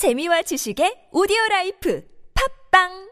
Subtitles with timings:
[0.00, 2.02] 재미와 지식의 오디오 life
[2.70, 3.10] 팟빵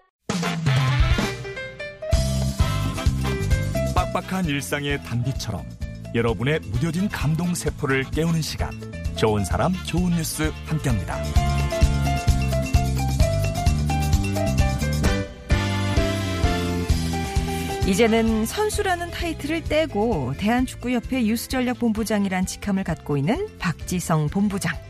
[3.95, 5.69] 빡빡한 일상의 단비처럼
[6.15, 8.71] 여러분의 무뎌진 감동 세포를 깨우는 시간
[9.19, 11.23] 좋은 사람 좋은 뉴스 함께합니다.
[17.87, 24.88] 이제는 선수라는 타이틀을 떼고 대한축구협회 youth전략본부장이란 직함을 갖고 있는 박지성 본부장.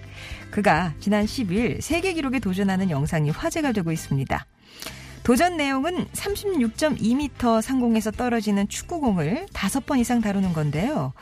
[0.50, 4.46] 그가 지난 10일 세계 기록에 도전하는 영상이 화제가 되고 있습니다.
[5.22, 11.12] 도전 내용은 36.2m 상공에서 떨어지는 축구공을 5번 이상 다루는 건데요.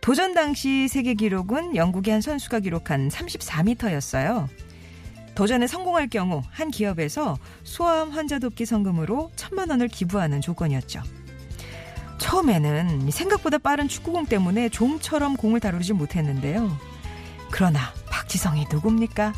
[0.00, 4.48] 도전 당시 세계 기록은 영국의 한 선수가 기록한 34m였어요.
[5.34, 11.02] 도전에 성공할 경우 한 기업에서 소아암 환자 돕기 성금으로 천만 원을 기부하는 조건이었죠.
[12.18, 16.70] 처음에는 생각보다 빠른 축구공 때문에 좀처럼 공을 다루지 못했는데요.
[17.50, 17.92] 그러나
[18.24, 19.32] 박지성이 누굽니까?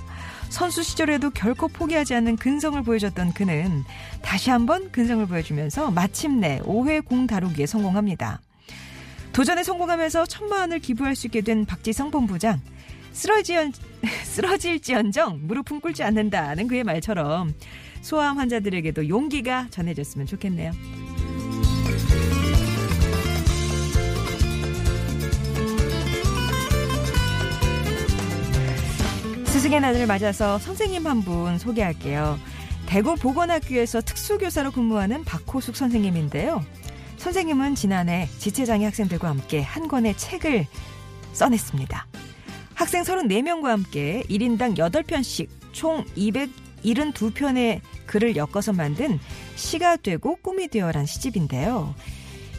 [0.48, 3.84] 선수 시절에도 결코 포기하지 않는 근성을 보여줬던 그는
[4.22, 8.40] 다시 한번 근성을 보여주면서 마침내 5회 공 다루기에 성공합니다.
[9.32, 12.60] 도전에 성공하면서 천만 원을 기부할 수 있게 된 박지성 본부장.
[13.12, 13.72] 쓰러지언,
[14.24, 17.54] 쓰러질지언정 무릎은 꿇지 않는다는 그의 말처럼
[18.02, 20.70] 소아암 환자들에게도 용기가 전해졌으면 좋겠네요.
[29.66, 32.38] 스승의 날을 맞아서 선생님 한 분 소개할게요.
[32.86, 36.64] 대구 보건학교에서 특수교사로 근무하는 박호숙 선생님인데요.
[37.16, 40.66] 선생님은 지난해 지체장애 학생들과 함께 한 권의 책을
[41.32, 42.06] 써냈습니다.
[42.74, 49.18] 학생 34명과 함께 1인당 8편씩 총 272편의 글을 엮어서 만든
[49.56, 51.92] 시가 되고 꿈이 되어란 시집인데요.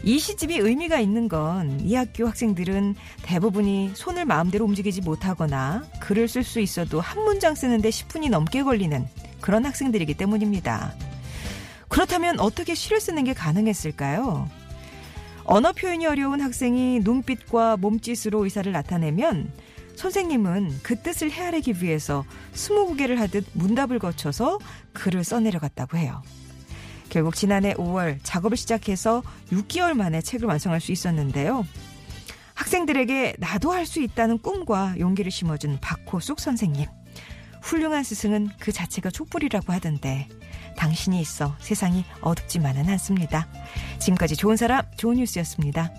[0.04, 6.44] 이 시집이 의미가 있는 건 이 학교 학생들은 대부분이 손을 마음대로 움직이지 못하거나 글을 쓸
[6.44, 9.06] 수 있어도 한 문장 쓰는데 10분이 넘게 걸리는
[9.40, 10.94] 그런 학생들이기 때문입니다.
[11.88, 14.48] 그렇다면 어떻게 시를 쓰는 게 가능했을까요?
[15.44, 19.50] 언어 표현이 어려운 학생이 눈빛과 몸짓으로 의사를 나타내면
[19.96, 24.58] 선생님은 그 뜻을 헤아리기 위해서 스무고개를 하듯 문답을 거쳐서
[24.92, 26.22] 글을 써내려갔다고 해요.
[27.08, 31.66] 결국 지난해 5월 작업을 시작해서 6개월 만에 책을 완성할 수 있었는데요.
[32.54, 36.86] 학생들에게 나도 할 수 있다는 꿈과 용기를 심어준 박호숙 선생님.
[37.62, 40.28] 훌륭한 스승은 그 자체가 촛불이라고 하던데
[40.76, 43.48] 당신이 있어 세상이 어둡지만은 않습니다.
[43.98, 45.92] 지금까지 좋은 사람 좋은 뉴스였습니다.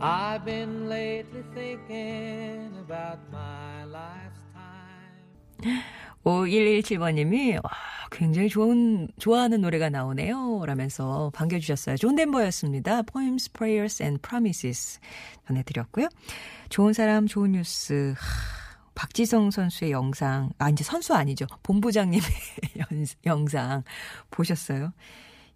[0.00, 4.40] I've been lately thinking about my life's time.
[6.24, 7.70] 5117번님이 와,
[8.10, 10.64] 굉장히 좋은 좋아하는 노래가 나오네요.
[10.64, 11.96] 라면서 반겨주셨어요.
[11.96, 13.02] 존 덴버였습니다.
[13.02, 15.00] Poems, Prayers and Promises
[15.46, 16.08] 전해드렸고요.
[16.70, 18.14] 좋은 사람, 좋은 뉴스.
[18.16, 18.60] 하,
[18.94, 21.46] 박지성 선수의 영상, 아, 이제 선수 아니죠.
[21.62, 22.28] 본부장님의
[23.26, 23.82] 영상
[24.30, 24.92] 보셨어요?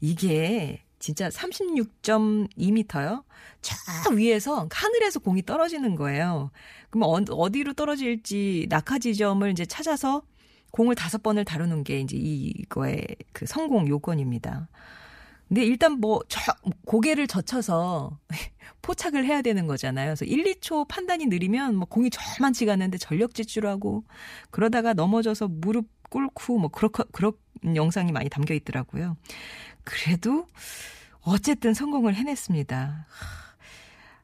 [0.00, 3.24] 이게 진짜 36.2m요?
[3.60, 6.50] 저 위에서 하늘에서 공이 떨어지는 거예요.
[6.88, 10.22] 그럼 어디로 떨어질지 낙하 지점을 이제 찾아서
[10.70, 13.04] 공을 다섯 번을 다루는 게 이제 이거의
[13.34, 14.70] 그 성공 요건입니다.
[15.48, 16.40] 근데 일단 뭐, 저,
[16.86, 18.18] 고개를 젖혀서
[18.80, 20.14] 포착을 해야 되는 거잖아요.
[20.14, 24.04] 그래서 1, 2초 판단이 느리면 뭐 공이 저만치 갔는데 전력 질주하고
[24.50, 27.32] 그러다가 넘어져서 무릎 꿇고 뭐 그렇, 그런
[27.74, 29.16] 영상이 많이 담겨 있더라고요.
[29.84, 30.46] 그래도
[31.22, 33.06] 어쨌든 성공을 해냈습니다.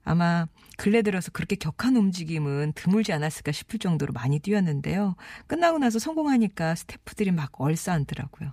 [0.05, 0.47] 아마
[0.77, 5.15] 근래 들어서 그렇게 격한 움직임은 드물지 않았을까 싶을 정도로 많이 뛰었는데요.
[5.47, 8.51] 끝나고 나서 성공하니까 스태프들이 막 얼싸안더라고요.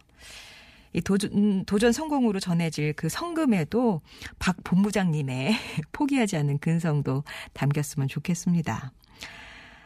[0.94, 4.02] 이 도전, 음, 도전 성공으로 전해질 그 성금에도
[4.40, 5.56] 박 본부장님의
[5.92, 7.24] 포기하지 않는 근성도
[7.54, 8.92] 담겼으면 좋겠습니다.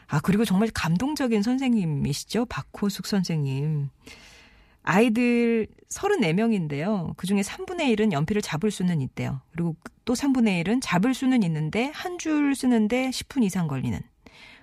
[0.08, 2.46] 아, 그리고 정말 감동적인 선생님이시죠?
[2.46, 3.90] 박호숙 선생님.
[4.84, 7.14] 아이들 34명인데요.
[7.18, 9.42] 그 중에 3분의 1은 연필을 잡을 수는 있대요.
[9.52, 9.76] 그리고
[10.06, 14.00] 또 3분의 1은 잡을 수는 있는데 한 줄 쓰는데 10분 이상 걸리는.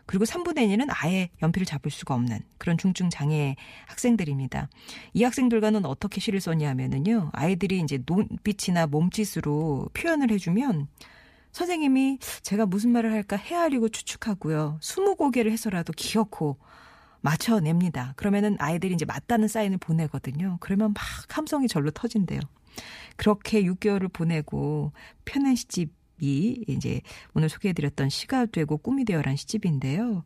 [0.06, 3.56] 그리고 3분의 1은 아예 연필을 잡을 수가 없는 그런 중증 장애
[3.86, 4.68] 학생들입니다.
[5.12, 7.30] 이 학생들과는 어떻게 시를 썼냐면은요.
[7.32, 10.88] 아이들이 이제 눈빛이나 몸짓으로 표현을 해주면
[11.52, 14.78] 선생님이 제가 무슨 말을 할까 헤아리고 추측하고요.
[14.80, 16.58] 스무 고개를 해서라도 기어코
[17.20, 18.14] 맞춰냅니다.
[18.16, 20.58] 그러면은 아이들이 이제 맞다는 사인을 보내거든요.
[20.60, 21.04] 그러면 막
[21.36, 22.40] 함성이 절로 터진대요.
[23.16, 24.92] 그렇게 6개월을 보내고
[25.24, 27.00] 펴낸 시집이 이제
[27.34, 30.24] 오늘 소개해드렸던 시가 되고 꿈이 되어란 시집인데요.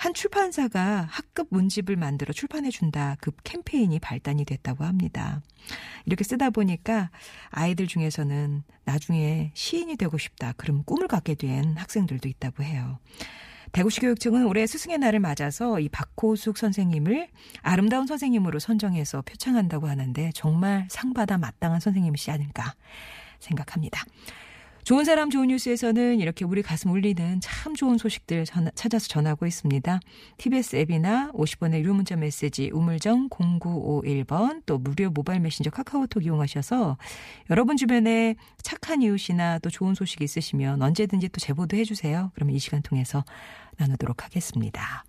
[0.00, 3.16] 한 출판사가 학급 문집을 만들어 출판해준다.
[3.20, 5.42] 그 캠페인이 발단이 됐다고 합니다.
[6.06, 7.10] 이렇게 쓰다 보니까
[7.50, 10.52] 아이들 중에서는 나중에 시인이 되고 싶다.
[10.56, 12.98] 그럼 꿈을 갖게 된 학생들도 있다고 해요.
[13.72, 17.28] 대구시 교육청은 올해 스승의 날을 맞아서 이 박호숙 선생님을
[17.62, 22.74] 아름다운 선생님으로 선정해서 표창한다고 하는데 정말 상 받아 마땅한 선생님이시 않을까
[23.38, 24.04] 생각합니다.
[24.84, 30.00] 좋은 사람 좋은 뉴스에서는 이렇게 우리 가슴 울리는 참 좋은 소식들 전하, 찾아서 전하고 있습니다.
[30.38, 36.96] TBS 앱이나 50번의 유료 문자 메시지 우물정 0951번 또 무료 모바일 메신저 카카오톡 이용하셔서
[37.50, 42.30] 여러분 주변에 착한 이웃이나 또 좋은 소식 있으시면 언제든지 또 제보도 해주세요.
[42.34, 43.24] 그러면 이 시간 통해서
[43.76, 45.04] 나누도록 하겠습니다.